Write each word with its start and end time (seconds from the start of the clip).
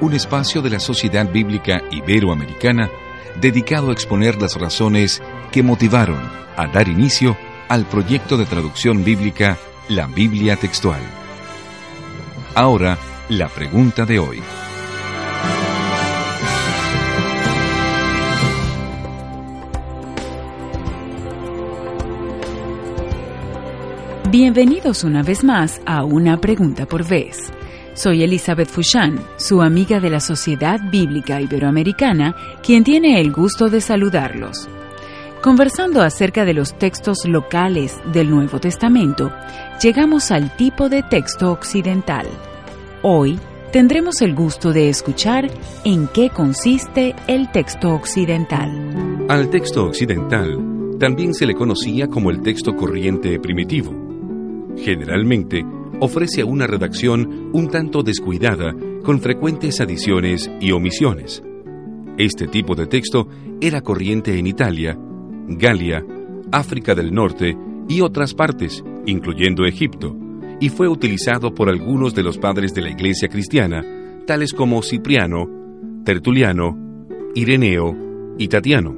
Un 0.00 0.14
espacio 0.14 0.62
de 0.62 0.70
la 0.70 0.78
Sociedad 0.78 1.28
Bíblica 1.28 1.82
Iberoamericana 1.90 2.88
dedicado 3.40 3.90
a 3.90 3.92
exponer 3.92 4.40
las 4.40 4.54
razones 4.54 5.20
que 5.50 5.64
motivaron 5.64 6.20
a 6.56 6.68
dar 6.68 6.88
inicio 6.88 7.36
al 7.68 7.84
proyecto 7.84 8.36
de 8.36 8.46
traducción 8.46 9.02
bíblica 9.02 9.58
La 9.88 10.06
Biblia 10.06 10.56
Textual. 10.56 11.00
Ahora, 12.54 12.96
la 13.28 13.48
pregunta 13.48 14.04
de 14.04 14.20
hoy. 14.20 14.40
Bienvenidos 24.30 25.02
una 25.04 25.22
vez 25.22 25.42
más 25.42 25.80
a 25.86 26.04
Una 26.04 26.38
Pregunta 26.38 26.86
por 26.86 27.04
Vez. 27.04 27.50
Soy 27.98 28.22
Elizabeth 28.22 28.68
Fushan, 28.68 29.18
su 29.38 29.60
amiga 29.60 29.98
de 29.98 30.08
la 30.08 30.20
Sociedad 30.20 30.78
Bíblica 30.88 31.40
Iberoamericana, 31.40 32.32
quien 32.62 32.84
tiene 32.84 33.20
el 33.20 33.32
gusto 33.32 33.70
de 33.70 33.80
saludarlos. 33.80 34.68
Conversando 35.42 36.00
acerca 36.02 36.44
de 36.44 36.54
los 36.54 36.78
textos 36.78 37.24
locales 37.24 37.98
del 38.12 38.30
Nuevo 38.30 38.60
Testamento, 38.60 39.32
llegamos 39.82 40.30
al 40.30 40.56
tipo 40.56 40.88
de 40.88 41.02
texto 41.02 41.50
occidental. 41.50 42.28
Hoy 43.02 43.36
tendremos 43.72 44.22
el 44.22 44.32
gusto 44.32 44.72
de 44.72 44.90
escuchar 44.90 45.50
en 45.82 46.06
qué 46.06 46.30
consiste 46.30 47.16
el 47.26 47.50
texto 47.50 47.92
occidental. 47.94 49.26
Al 49.28 49.50
texto 49.50 49.86
occidental 49.86 50.56
también 51.00 51.34
se 51.34 51.46
le 51.46 51.54
conocía 51.54 52.06
como 52.06 52.30
el 52.30 52.42
texto 52.42 52.76
corriente 52.76 53.40
primitivo 53.40 54.08
generalmente 54.78 55.64
ofrece 56.00 56.44
una 56.44 56.66
redacción 56.66 57.50
un 57.52 57.68
tanto 57.68 58.02
descuidada 58.02 58.74
con 59.02 59.20
frecuentes 59.20 59.80
adiciones 59.80 60.50
y 60.60 60.72
omisiones. 60.72 61.42
Este 62.16 62.48
tipo 62.48 62.74
de 62.74 62.86
texto 62.86 63.28
era 63.60 63.80
corriente 63.80 64.38
en 64.38 64.46
Italia, 64.46 64.98
Galia, 65.48 66.04
África 66.52 66.94
del 66.94 67.12
Norte 67.12 67.56
y 67.88 68.00
otras 68.00 68.34
partes, 68.34 68.84
incluyendo 69.06 69.64
Egipto, 69.64 70.16
y 70.60 70.68
fue 70.68 70.88
utilizado 70.88 71.54
por 71.54 71.68
algunos 71.68 72.14
de 72.14 72.22
los 72.22 72.38
padres 72.38 72.74
de 72.74 72.82
la 72.82 72.90
Iglesia 72.90 73.28
cristiana, 73.28 73.84
tales 74.26 74.52
como 74.52 74.82
Cipriano, 74.82 75.48
Tertuliano, 76.04 76.76
Ireneo 77.34 77.96
y 78.36 78.48
Tatiano. 78.48 78.96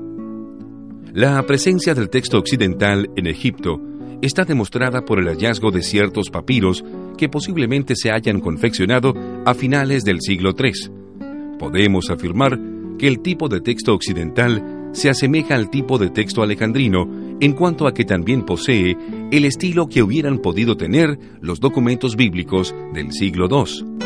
La 1.12 1.44
presencia 1.44 1.94
del 1.94 2.08
texto 2.08 2.38
occidental 2.38 3.10
en 3.16 3.26
Egipto 3.26 3.80
está 4.22 4.44
demostrada 4.44 5.04
por 5.04 5.18
el 5.18 5.28
hallazgo 5.28 5.70
de 5.70 5.82
ciertos 5.82 6.30
papiros 6.30 6.84
que 7.16 7.28
posiblemente 7.28 7.94
se 7.96 8.10
hayan 8.10 8.40
confeccionado 8.40 9.14
a 9.44 9.54
finales 9.54 10.04
del 10.04 10.20
siglo 10.20 10.54
III. 10.58 11.58
Podemos 11.58 12.10
afirmar 12.10 12.58
que 12.98 13.08
el 13.08 13.20
tipo 13.20 13.48
de 13.48 13.60
texto 13.60 13.94
occidental 13.94 14.90
se 14.92 15.08
asemeja 15.08 15.54
al 15.54 15.70
tipo 15.70 15.98
de 15.98 16.10
texto 16.10 16.42
alejandrino 16.42 17.08
en 17.40 17.52
cuanto 17.52 17.86
a 17.86 17.94
que 17.94 18.04
también 18.04 18.44
posee 18.44 18.96
el 19.30 19.44
estilo 19.44 19.86
que 19.86 20.02
hubieran 20.02 20.38
podido 20.38 20.76
tener 20.76 21.18
los 21.40 21.60
documentos 21.60 22.16
bíblicos 22.16 22.74
del 22.92 23.12
siglo 23.12 23.48
II. 23.50 24.00